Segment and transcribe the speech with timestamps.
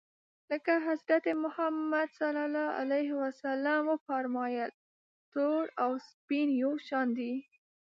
[0.51, 2.19] لکه حضرت محمد ص
[3.87, 4.71] و فرمایل
[5.31, 7.33] تور او سپین یو شان دي.